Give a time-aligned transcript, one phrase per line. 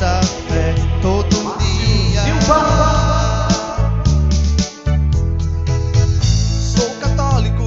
[0.00, 1.28] Nossa fé todo
[1.58, 2.22] dia.
[6.58, 7.64] Sou católico,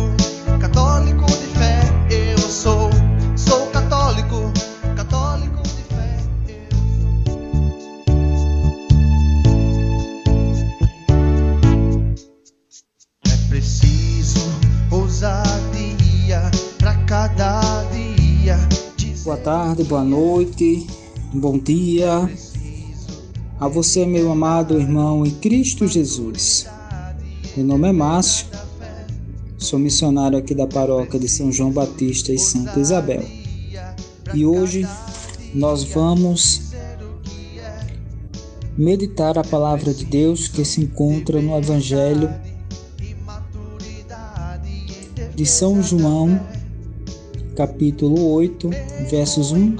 [0.59, 1.79] católico de fé.
[2.09, 2.89] Eu sou,
[3.35, 4.51] sou católico,
[4.95, 6.17] católico de fé.
[13.27, 14.41] Eu É preciso
[14.89, 18.57] ousadia pra cada dia.
[19.23, 20.87] Boa tarde, boa noite,
[21.33, 22.29] bom dia
[23.59, 26.67] a você, meu amado irmão em Cristo Jesus.
[27.57, 28.45] Meu nome é Márcio,
[29.57, 33.23] sou missionário aqui da paróquia de São João Batista e Santa Isabel.
[34.31, 34.87] E hoje
[35.55, 36.71] nós vamos
[38.77, 42.29] meditar a palavra de Deus que se encontra no Evangelho
[45.33, 46.39] de São João,
[47.55, 48.69] capítulo 8,
[49.09, 49.77] versos 1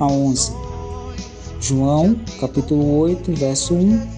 [0.00, 0.65] a 11.
[1.60, 4.08] João, capítulo 8, verso 1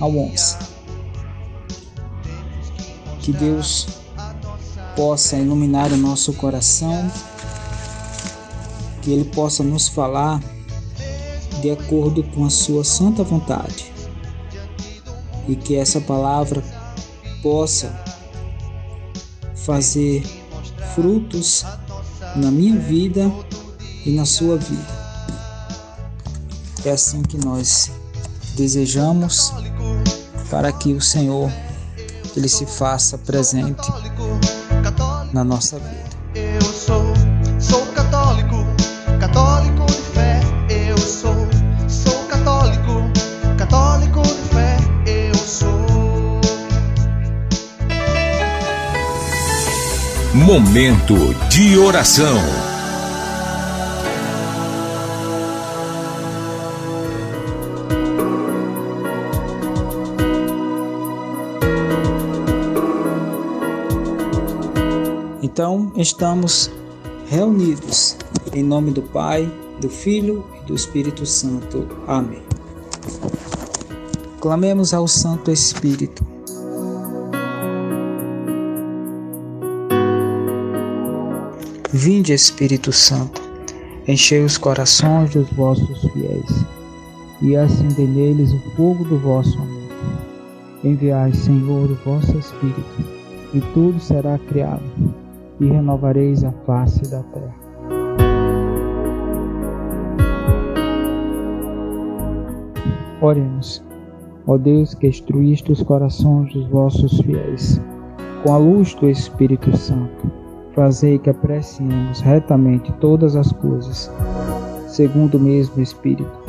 [0.00, 0.56] ao 11.
[3.20, 3.86] Que Deus
[4.96, 7.10] possa iluminar o nosso coração,
[9.00, 10.40] que Ele possa nos falar
[11.60, 13.92] de acordo com a Sua santa vontade
[15.48, 16.62] e que essa palavra
[17.42, 17.92] possa
[19.54, 20.22] fazer
[20.94, 21.64] frutos
[22.36, 23.30] na minha vida
[24.04, 25.01] e na sua vida.
[26.84, 27.90] É assim que nós
[28.56, 29.52] desejamos
[30.50, 31.50] para que o Senhor
[32.36, 33.88] ele se faça presente
[35.32, 36.10] na nossa vida.
[36.34, 37.04] Eu sou,
[37.60, 38.56] sou católico,
[39.20, 40.40] católico de fé.
[40.68, 41.48] Eu sou,
[41.88, 43.10] sou católico,
[43.56, 44.76] católico de fé.
[45.06, 45.86] Eu sou.
[50.34, 52.71] Momento de oração.
[65.52, 66.70] Então, estamos
[67.28, 68.16] reunidos
[68.54, 69.46] em nome do Pai,
[69.82, 71.86] do Filho e do Espírito Santo.
[72.06, 72.42] Amém.
[74.40, 76.24] Clamemos ao Santo Espírito.
[81.92, 83.42] Vinde, Espírito Santo,
[84.08, 86.64] enchei os corações dos vossos fiéis
[87.42, 89.82] e acendei neles o fogo do vosso amor.
[90.82, 93.04] Enviai, Senhor, o vosso Espírito,
[93.52, 94.82] e tudo será criado,
[95.62, 97.54] e renovareis a face da terra.
[103.20, 103.82] Oremos.
[104.44, 107.80] Ó Deus que instruíste os corações dos vossos fiéis,
[108.42, 110.32] com a luz do Espírito Santo,
[110.74, 114.10] fazei que apreciemos retamente todas as coisas,
[114.88, 116.42] segundo o mesmo Espírito,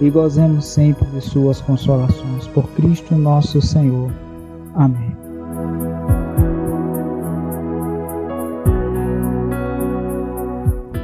[0.00, 2.48] e gozemos sempre de suas consolações.
[2.48, 4.10] Por Cristo nosso Senhor.
[4.74, 5.15] Amém.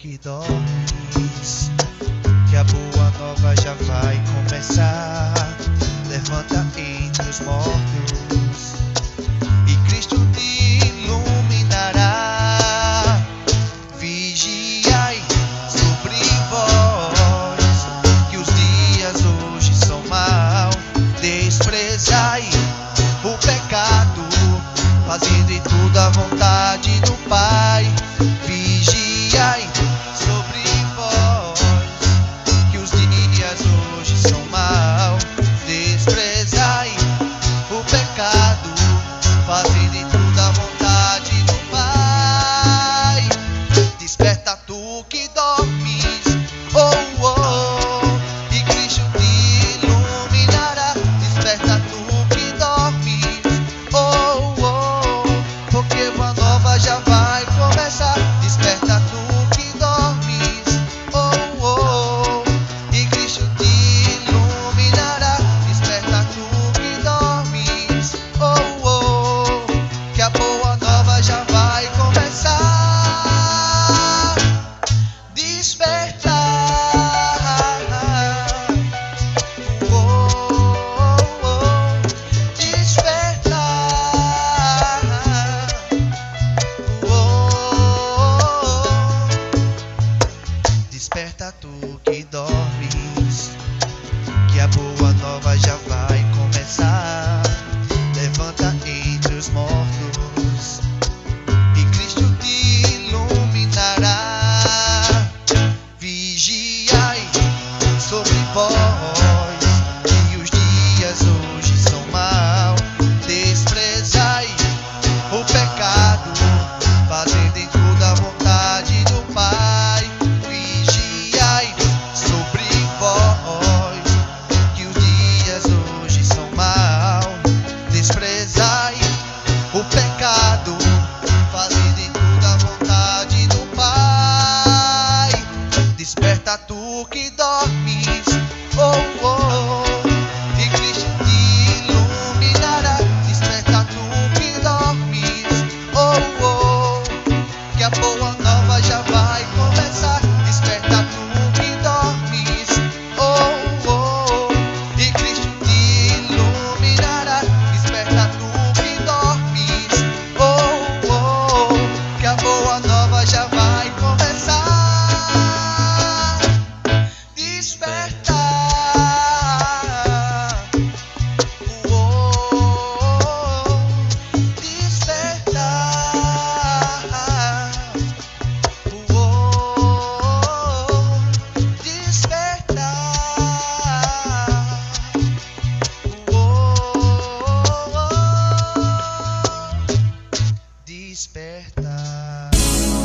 [0.00, 0.79] Tu que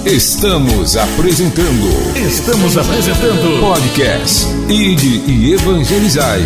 [0.05, 1.87] Estamos apresentando.
[2.15, 3.59] Estamos apresentando.
[3.59, 6.41] Podcast Ide e Evangelizai.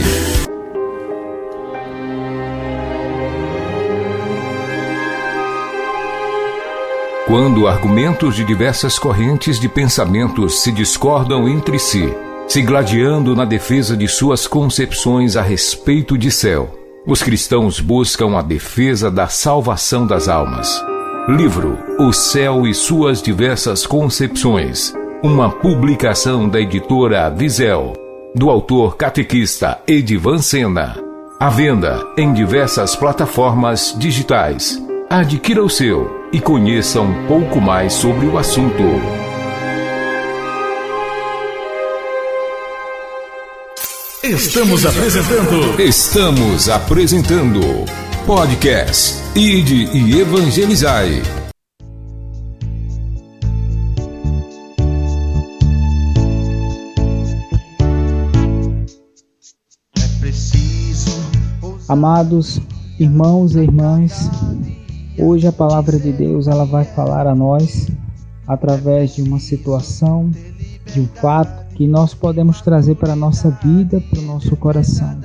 [7.28, 12.10] Quando argumentos de diversas correntes de pensamentos se discordam entre si,
[12.48, 16.74] se gladiando na defesa de suas concepções a respeito de céu,
[17.06, 20.82] os cristãos buscam a defesa da salvação das almas
[21.30, 24.96] Livro O Céu e Suas Diversas Concepções.
[25.22, 27.94] Uma publicação da editora Visel,
[28.34, 30.98] do autor catequista Edivan Sena.
[31.40, 34.82] À venda em diversas plataformas digitais.
[35.08, 38.84] Adquira o seu e conheça um pouco mais sobre o assunto.
[44.24, 45.80] Estamos apresentando.
[45.80, 47.62] Estamos apresentando.
[48.26, 51.22] Podcast Ide e Evangelizai.
[61.88, 62.60] Amados
[63.00, 64.30] irmãos e irmãs,
[65.18, 67.88] hoje a palavra de Deus ela vai falar a nós
[68.46, 70.30] através de uma situação,
[70.94, 75.18] de um fato que nós podemos trazer para a nossa vida, para o nosso coração.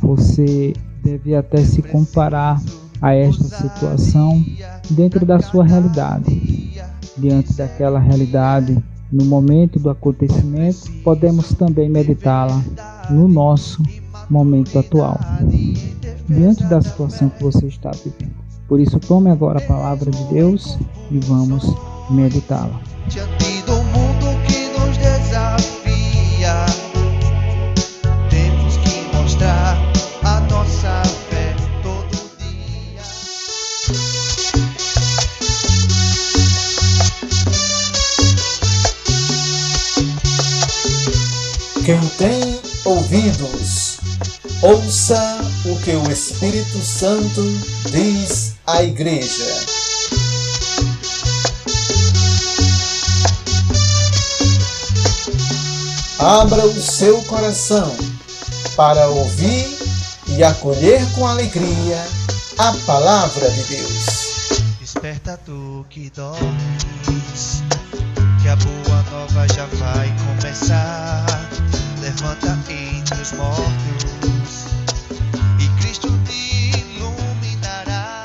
[0.00, 0.72] Você
[1.04, 2.60] deve até se comparar
[3.04, 4.42] a esta situação
[4.88, 6.72] dentro da sua realidade.
[7.18, 8.82] Diante daquela realidade,
[9.12, 12.64] no momento do acontecimento, podemos também meditá-la
[13.10, 13.82] no nosso
[14.30, 15.20] momento atual,
[16.26, 18.36] diante da situação que você está vivendo.
[18.66, 20.78] Por isso, tome agora a palavra de Deus
[21.10, 21.62] e vamos
[22.10, 22.80] meditá-la.
[41.84, 43.98] Quem tem ouvidos,
[44.62, 45.20] ouça
[45.66, 47.42] o que o Espírito Santo
[47.90, 49.44] diz à Igreja.
[56.18, 57.94] Abra o seu coração
[58.74, 59.68] para ouvir
[60.28, 62.02] e acolher com alegria
[62.56, 64.06] a palavra de Deus.
[64.80, 67.62] Desperta tu que dormes,
[68.40, 71.53] que a boa nova já vai começar
[72.24, 74.66] levanta entre os mortos
[75.60, 78.24] e Cristo te iluminará.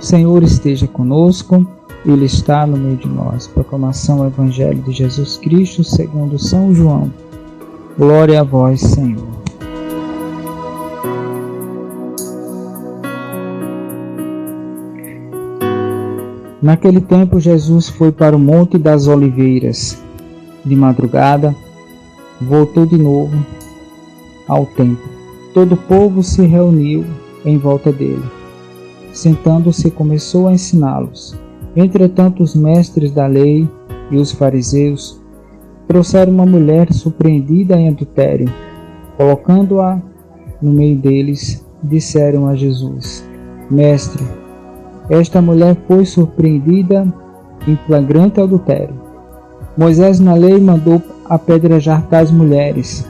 [0.00, 1.64] Senhor esteja conosco,
[2.04, 3.46] Ele está no meio de nós.
[3.46, 7.12] Proclamação do Evangelho de Jesus Cristo segundo São João.
[7.96, 9.33] Glória a vós, Senhor.
[16.64, 20.02] Naquele tempo, Jesus foi para o Monte das Oliveiras.
[20.64, 21.54] De madrugada,
[22.40, 23.36] voltou de novo
[24.48, 25.06] ao templo.
[25.52, 27.04] Todo o povo se reuniu
[27.44, 28.24] em volta dele.
[29.12, 31.38] Sentando-se, começou a ensiná-los.
[31.76, 33.68] Entretanto, os mestres da lei
[34.10, 35.20] e os fariseus
[35.86, 38.50] trouxeram uma mulher surpreendida em adultério.
[39.18, 40.00] Colocando-a
[40.62, 43.22] no meio deles, disseram a Jesus:
[43.70, 44.24] Mestre,
[45.08, 47.06] esta mulher foi surpreendida
[47.66, 48.94] em flagrante adultério.
[49.76, 53.06] Moisés na lei mandou apedrejar tais mulheres.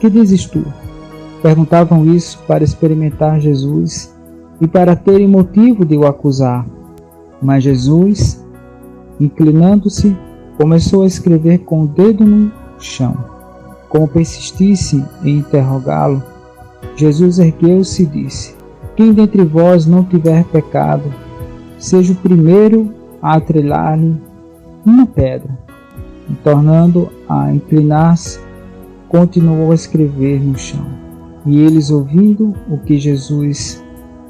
[0.00, 0.64] Que dizes tu?
[1.42, 4.14] Perguntavam isso para experimentar Jesus
[4.60, 6.66] e para terem motivo de o acusar.
[7.40, 8.44] Mas Jesus,
[9.18, 10.14] inclinando-se,
[10.58, 13.16] começou a escrever com o dedo no chão.
[13.88, 16.22] Como persistisse em interrogá-lo,
[16.96, 18.54] Jesus ergueu-se e disse:
[18.94, 21.04] Quem dentre vós não tiver pecado,
[21.80, 24.14] seja o primeiro a atrelar-lhe
[24.84, 25.58] uma pedra.
[26.28, 28.38] E tornando a inclinar-se,
[29.08, 30.86] continuou a escrever no chão.
[31.44, 33.82] E eles, ouvindo o que Jesus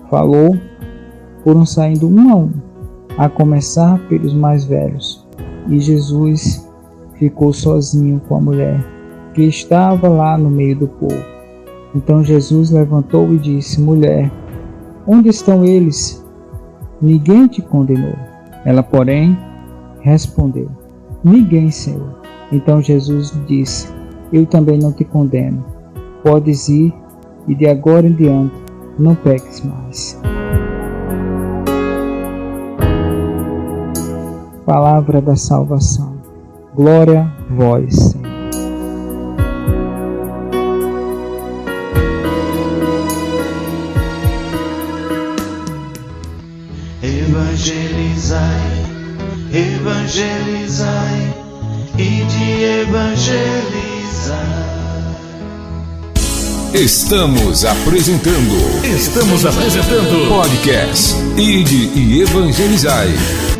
[0.09, 0.57] falou,
[1.45, 2.53] foram saindo um a um,
[3.19, 5.27] a começar pelos mais velhos.
[5.69, 6.67] E Jesus
[7.15, 8.83] ficou sozinho com a mulher,
[9.35, 11.23] que estava lá no meio do povo.
[11.95, 14.31] Então Jesus levantou e disse: Mulher,
[15.07, 16.25] onde estão eles?
[17.01, 18.15] Ninguém te condenou.
[18.65, 19.37] Ela, porém,
[20.01, 20.69] respondeu:
[21.25, 22.21] Ninguém, Senhor.
[22.53, 23.89] Então Jesus disse:
[24.33, 25.65] Eu também não te condeno.
[26.23, 26.95] Podes ir
[27.49, 28.55] e de agora em diante
[28.99, 30.21] não peques mais.
[34.67, 36.15] Palavra da salvação.
[36.75, 38.20] Glória a vós, Senhor.
[56.81, 58.57] Estamos apresentando.
[58.83, 60.31] Estamos apresentando.
[60.31, 63.60] Podcast Ide e Evangelizai.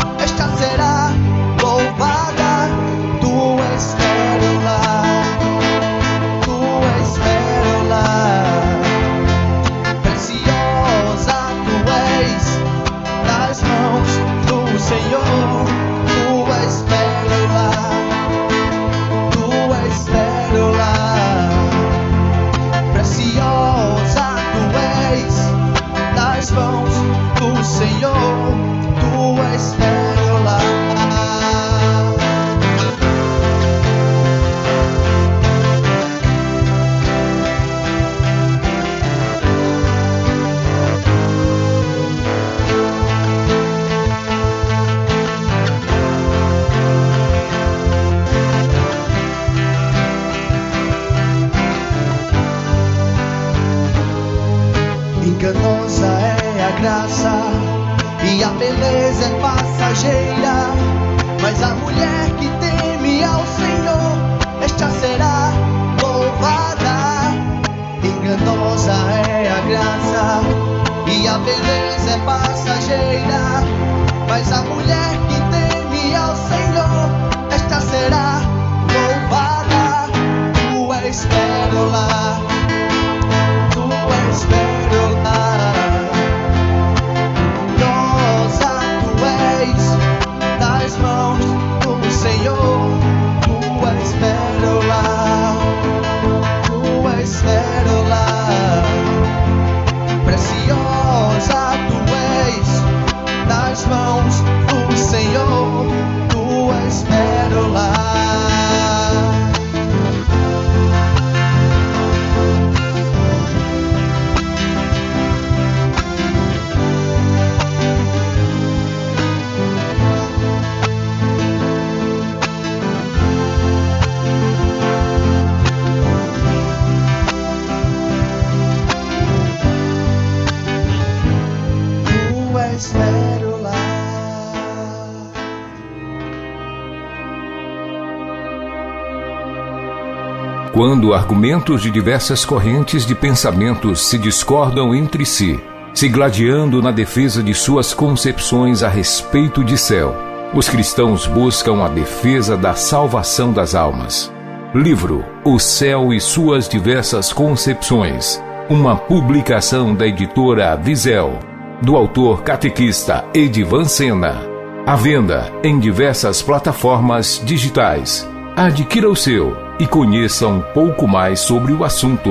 [140.81, 145.59] Quando argumentos de diversas correntes de pensamentos se discordam entre si,
[145.93, 150.15] se gladiando na defesa de suas concepções a respeito de céu,
[150.55, 154.33] os cristãos buscam a defesa da salvação das almas.
[154.73, 158.41] Livro O Céu e Suas Diversas Concepções.
[158.67, 161.37] Uma publicação da editora Visel,
[161.79, 164.41] do autor catequista Edivan Sena.
[164.87, 168.30] À venda em diversas plataformas digitais.
[168.55, 172.29] Adquira o seu e conheça um pouco mais sobre o assunto.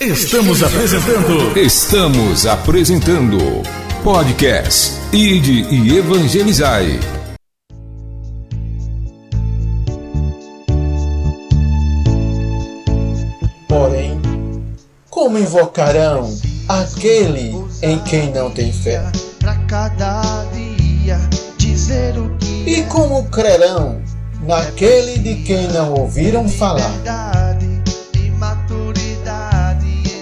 [0.00, 1.58] Estamos apresentando.
[1.58, 3.38] Estamos apresentando.
[4.04, 7.00] Podcast Ide e Evangelizai.
[13.68, 14.22] Porém,
[15.10, 16.32] como invocarão
[16.70, 17.52] aquele
[17.82, 19.02] em quem não tem fé?
[22.66, 24.00] E como crerão
[24.42, 26.90] naquele de quem não ouviram falar?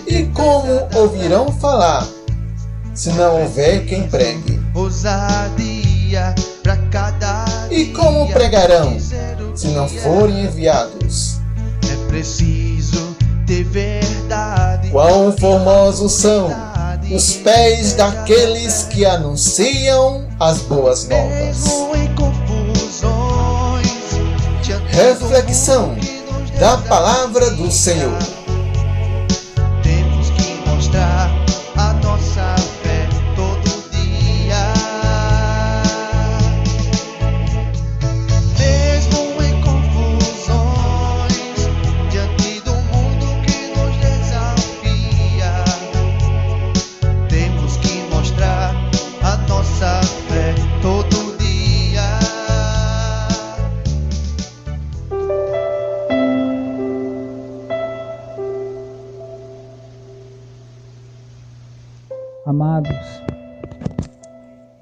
[0.06, 2.06] e como ouvirão falar
[2.94, 4.58] se não houver quem pregue?
[7.70, 8.98] E como pregarão
[9.54, 11.40] se não que forem enviados?
[11.90, 13.07] É preciso
[13.48, 14.90] ter verdade.
[14.90, 16.50] Quão formosos são
[17.10, 21.64] os pés daqueles que anunciam as boas novas.
[24.90, 25.96] Reflexão
[26.60, 28.37] da palavra do Senhor.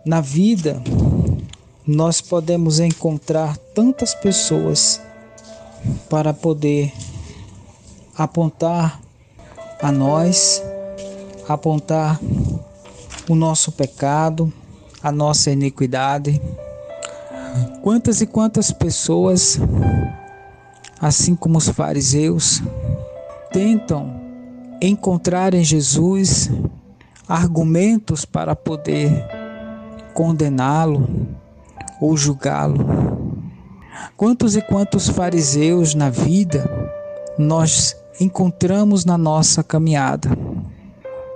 [0.07, 0.81] Na vida
[1.85, 5.01] nós podemos encontrar tantas pessoas
[6.09, 6.93] para poder
[8.17, 9.01] apontar
[9.83, 10.63] a nós,
[11.49, 12.21] apontar
[13.29, 14.53] o nosso pecado,
[15.03, 16.41] a nossa iniquidade.
[17.83, 19.59] Quantas e quantas pessoas,
[21.01, 22.63] assim como os fariseus,
[23.53, 24.21] tentam
[24.81, 26.49] encontrar em Jesus
[27.29, 29.36] argumentos para poder
[30.17, 31.07] condená-lo
[32.01, 32.79] ou julgá-lo.
[34.17, 36.65] Quantos e quantos fariseus na vida
[37.39, 40.31] nós encontramos na nossa caminhada,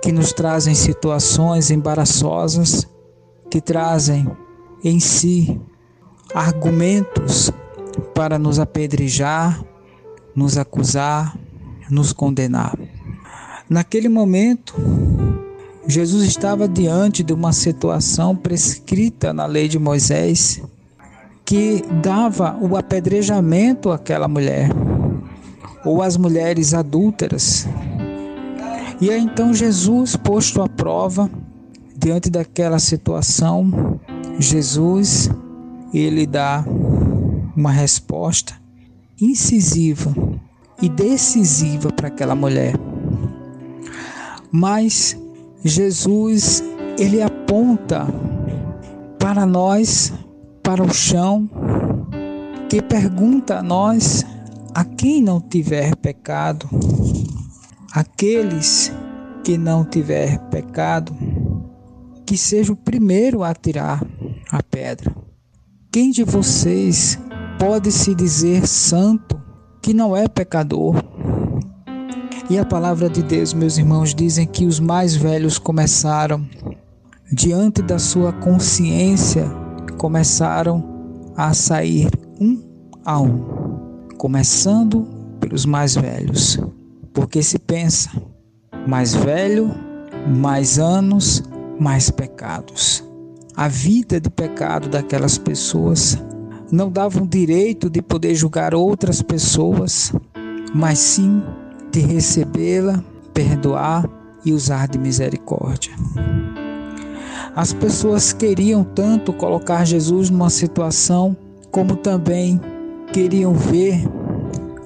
[0.01, 2.87] que nos trazem situações embaraçosas,
[3.51, 4.27] que trazem
[4.83, 5.61] em si
[6.33, 7.51] argumentos
[8.15, 9.63] para nos apedrejar,
[10.35, 11.37] nos acusar,
[11.87, 12.75] nos condenar.
[13.69, 14.73] Naquele momento,
[15.87, 20.61] Jesus estava diante de uma situação prescrita na lei de Moisés
[21.43, 24.69] que dava o apedrejamento àquela mulher
[25.83, 27.67] ou às mulheres adúlteras.
[29.01, 31.29] E aí então Jesus, posto à prova
[31.97, 33.99] diante daquela situação,
[34.39, 35.29] Jesus
[35.93, 36.63] ele dá
[37.55, 38.53] uma resposta
[39.19, 40.13] incisiva
[40.81, 42.75] e decisiva para aquela mulher.
[44.51, 45.17] Mas
[45.63, 46.63] Jesus
[46.97, 48.07] ele aponta
[49.19, 50.11] para nós,
[50.63, 51.49] para o chão,
[52.67, 54.25] que pergunta a nós
[54.73, 56.67] a quem não tiver pecado,
[57.93, 58.91] aqueles
[59.43, 61.15] que não tiver pecado,
[62.25, 64.03] que seja o primeiro a tirar
[64.49, 65.15] a pedra.
[65.91, 67.19] Quem de vocês
[67.59, 69.39] pode se dizer santo
[69.81, 71.10] que não é pecador?
[72.49, 76.45] E a palavra de Deus, meus irmãos, dizem que os mais velhos começaram,
[77.31, 79.45] diante da sua consciência,
[79.97, 80.83] começaram
[81.35, 82.61] a sair um
[83.05, 85.07] a um, começando
[85.39, 86.59] pelos mais velhos.
[87.13, 88.09] Porque se pensa,
[88.87, 89.73] mais velho,
[90.27, 91.43] mais anos,
[91.79, 93.03] mais pecados.
[93.55, 96.17] A vida de pecado daquelas pessoas
[96.71, 100.13] não davam direito de poder julgar outras pessoas,
[100.73, 101.43] mas sim
[101.91, 104.09] de recebê-la, perdoar
[104.45, 105.93] e usar de misericórdia.
[107.55, 111.35] As pessoas queriam tanto colocar Jesus numa situação,
[111.69, 112.59] como também
[113.11, 114.01] queriam ver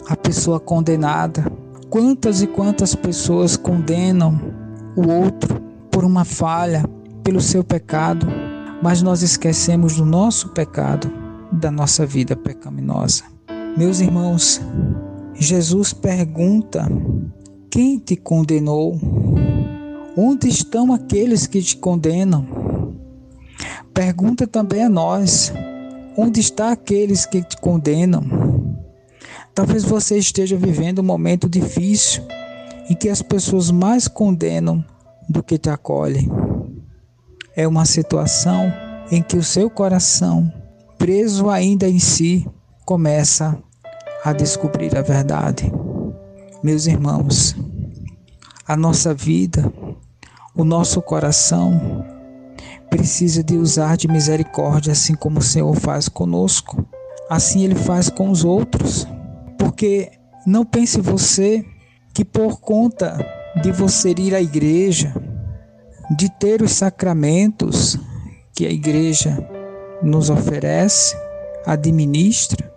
[0.07, 1.45] a pessoa condenada.
[1.89, 4.39] Quantas e quantas pessoas condenam
[4.95, 6.83] o outro por uma falha,
[7.23, 8.27] pelo seu pecado,
[8.81, 11.11] mas nós esquecemos do nosso pecado,
[11.51, 13.23] da nossa vida pecaminosa.
[13.77, 14.61] Meus irmãos,
[15.37, 16.87] Jesus pergunta:
[17.69, 18.99] Quem te condenou?
[20.17, 22.47] Onde estão aqueles que te condenam?
[23.93, 25.51] Pergunta também a nós:
[26.17, 28.23] Onde estão aqueles que te condenam?
[29.53, 32.23] Talvez você esteja vivendo um momento difícil
[32.89, 34.83] em que as pessoas mais condenam
[35.27, 36.29] do que te acolhem.
[37.55, 38.71] É uma situação
[39.11, 40.51] em que o seu coração,
[40.97, 42.47] preso ainda em si,
[42.85, 43.57] começa
[44.25, 45.71] a descobrir a verdade.
[46.63, 47.55] Meus irmãos,
[48.67, 49.71] a nossa vida,
[50.55, 52.03] o nosso coração
[52.89, 56.83] precisa de usar de misericórdia, assim como o Senhor faz conosco,
[57.29, 59.07] assim Ele faz com os outros.
[59.59, 60.11] Porque
[60.43, 61.63] não pense você
[62.11, 63.23] que por conta
[63.61, 65.13] de você ir à igreja,
[66.17, 67.95] de ter os sacramentos
[68.55, 69.37] que a igreja
[70.01, 71.15] nos oferece,
[71.63, 72.73] administra,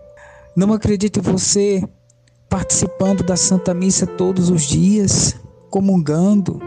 [0.59, 1.88] não acredite você
[2.51, 5.37] participando da Santa Missa todos os dias,
[5.71, 6.61] comungando.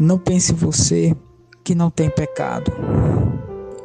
[0.00, 1.14] Não pense você
[1.62, 2.72] que não tem pecado.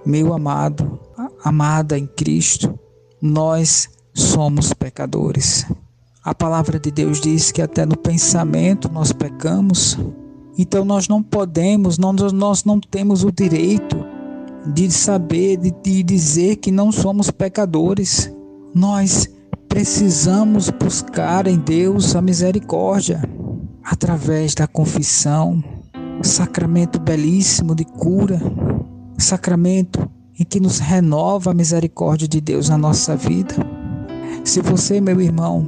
[0.05, 0.97] Meu amado,
[1.43, 2.79] amada em Cristo,
[3.21, 5.65] nós somos pecadores.
[6.23, 9.99] A palavra de Deus diz que até no pensamento nós pecamos.
[10.57, 14.05] Então nós não podemos, nós, nós não temos o direito
[14.73, 18.33] de saber, de, de dizer que não somos pecadores.
[18.73, 19.27] Nós
[19.69, 23.21] precisamos buscar em Deus a misericórdia
[23.83, 25.63] através da confissão,
[26.23, 28.41] sacramento belíssimo de cura,
[29.17, 33.55] sacramento em que nos renova a misericórdia de Deus na nossa vida.
[34.43, 35.67] Se você, meu irmão,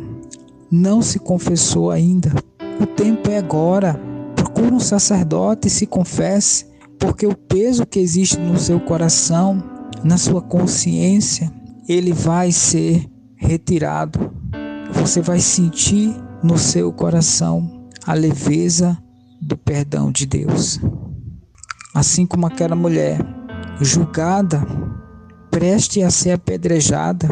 [0.70, 2.32] não se confessou ainda,
[2.80, 4.00] o tempo é agora.
[4.36, 6.66] Procure um sacerdote e se confesse,
[6.98, 9.64] porque o peso que existe no seu coração,
[10.04, 11.52] na sua consciência,
[11.88, 13.11] ele vai ser
[13.42, 14.32] retirado,
[14.94, 18.98] você vai sentir no seu coração a leveza
[19.42, 20.80] do perdão de Deus.
[21.94, 23.20] Assim como aquela mulher
[23.82, 24.64] julgada,
[25.50, 27.30] preste a ser apedrejada,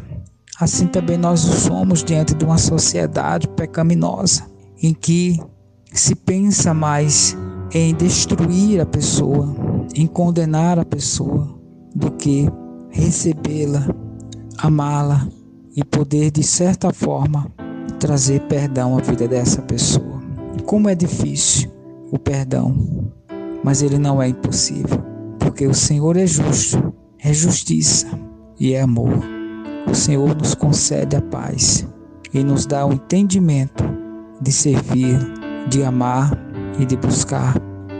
[0.59, 4.43] assim também nós somos diante de uma sociedade pecaminosa
[4.81, 5.39] em que
[5.93, 7.37] se pensa mais
[7.71, 9.55] em destruir a pessoa,
[9.95, 11.55] em condenar a pessoa,
[11.95, 12.49] do que
[12.89, 13.87] recebê-la,
[14.57, 15.27] amá-la
[15.99, 17.51] poder, de certa forma,
[17.99, 20.23] trazer perdão à vida dessa pessoa.
[20.65, 21.69] Como é difícil
[22.09, 22.73] o perdão,
[23.65, 24.97] mas ele não é impossível,
[25.37, 28.07] porque o Senhor é justo, é justiça
[28.57, 29.19] e é amor.
[29.91, 31.85] O Senhor nos concede a paz
[32.33, 33.83] e nos dá o entendimento
[34.41, 35.19] de servir,
[35.67, 36.31] de amar
[36.79, 37.57] e de buscar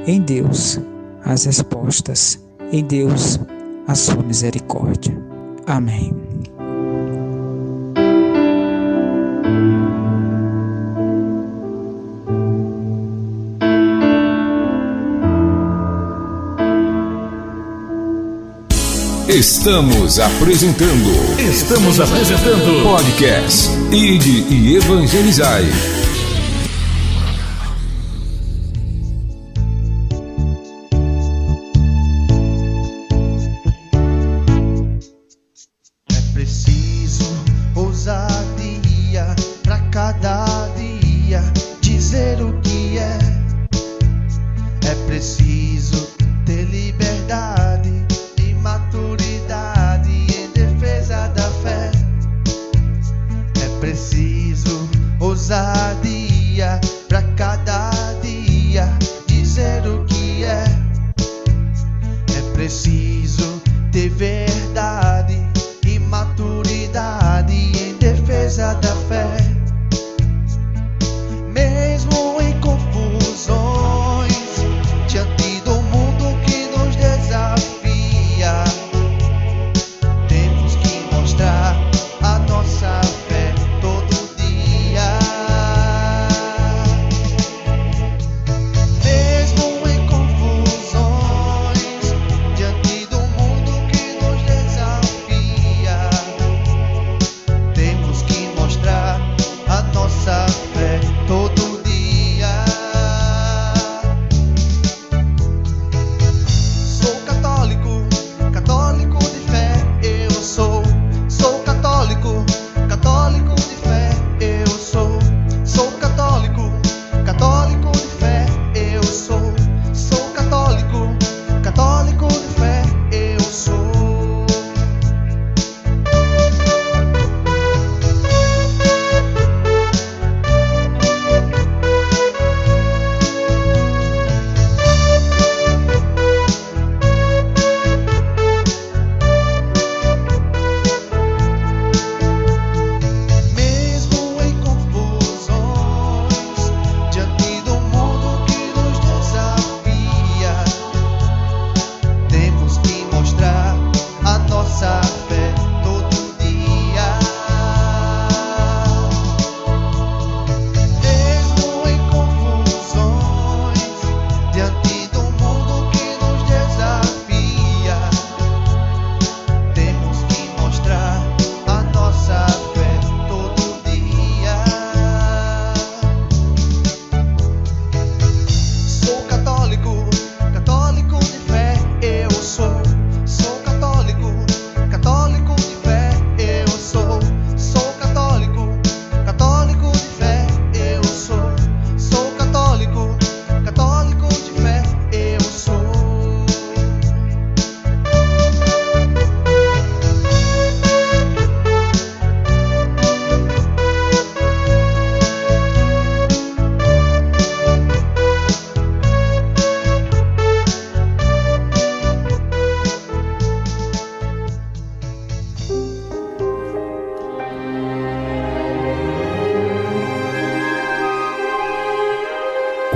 [0.08, 0.80] em Deus
[1.26, 3.38] as respostas, em Deus
[3.88, 5.22] a sua misericórdia.
[5.68, 6.29] Amém.
[19.30, 21.12] Estamos apresentando.
[21.38, 22.82] Estamos apresentando.
[22.82, 26.09] Podcast Ide e Evangelizai.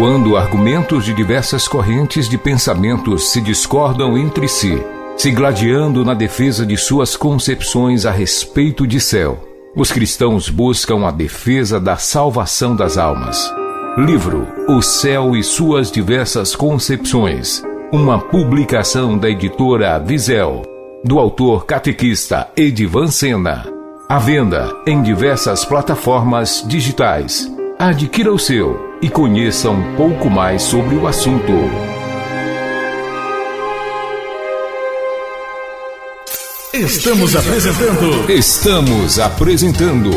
[0.03, 4.77] Quando argumentos de diversas correntes de pensamentos se discordam entre si,
[5.15, 9.39] se gladiando na defesa de suas concepções a respeito de céu,
[9.73, 13.49] os cristãos buscam a defesa da salvação das almas.
[13.97, 17.63] Livro O Céu e Suas Diversas Concepções.
[17.89, 20.63] Uma publicação da editora Visel,
[21.01, 23.65] do autor catequista Edivan Sena.
[24.09, 27.49] À venda em diversas plataformas digitais.
[27.79, 31.51] Adquira o seu e conheça um pouco mais sobre o assunto.
[36.73, 38.31] Estamos apresentando.
[38.31, 40.09] Estamos apresentando.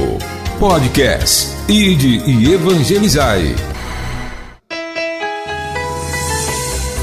[0.61, 3.57] Podcast Ide e Evangelizai.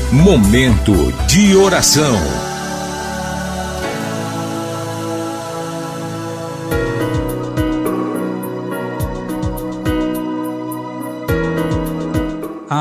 [0.10, 2.53] Momento de oração.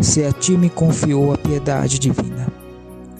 [0.00, 2.60] se a ti me confiou a piedade divina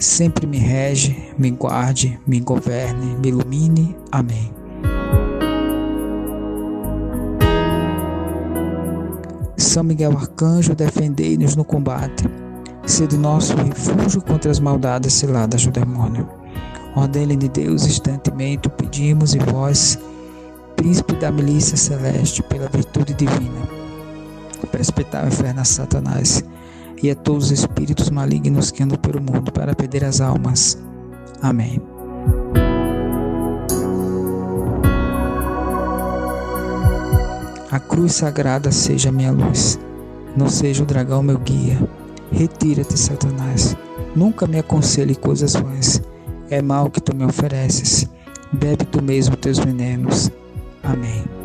[0.01, 3.95] sempre me rege, me guarde, me governe, me ilumine.
[4.11, 4.51] Amém.
[9.57, 12.25] São Miguel Arcanjo, defendei-nos no combate.
[12.85, 16.27] Sede nosso refúgio contra as maldades ciladas do demônio.
[16.95, 19.97] Ordem de Deus, instantemente pedimos, e vós,
[20.75, 23.61] príncipe da milícia celeste, pela virtude divina,
[24.71, 26.43] precipitai o inferno a Satanás
[27.01, 30.77] e a todos os espíritos malignos que andam pelo mundo para perder as almas.
[31.41, 31.81] Amém.
[37.71, 39.79] A cruz sagrada seja minha luz,
[40.35, 41.77] não seja o dragão meu guia.
[42.31, 43.75] Retira-te, Satanás.
[44.15, 46.01] Nunca me aconselhe coisas vãs.
[46.49, 48.07] É mal que tu me ofereces.
[48.51, 50.29] Bebe tu mesmo teus venenos.
[50.83, 51.40] Amém.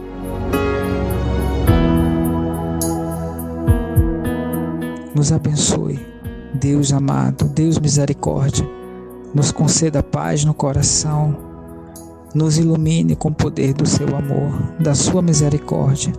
[5.16, 5.98] Nos abençoe.
[6.52, 8.68] Deus amado, Deus misericórdia,
[9.35, 11.37] nos conceda paz no coração,
[12.35, 16.12] nos ilumine com o poder do seu amor, da sua misericórdia.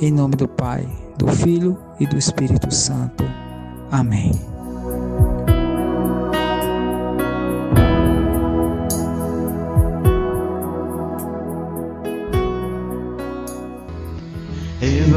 [0.00, 3.24] Em nome do Pai, do Filho e do Espírito Santo.
[3.90, 4.51] Amém.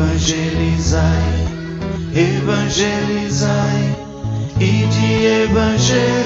[0.05, 1.47] Evangelizai,
[2.13, 3.95] evangelizai
[4.59, 6.25] e de evangelizar.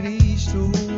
[0.00, 0.89] Cristo.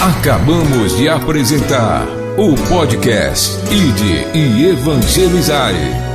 [0.00, 6.07] Acabamos de apresentar o podcast Ide e Evangelizai.